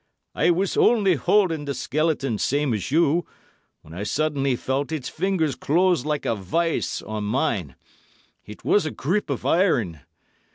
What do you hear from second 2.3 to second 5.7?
the same as you, when I suddenly felt its fingers